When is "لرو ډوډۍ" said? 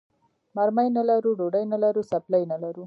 1.09-1.63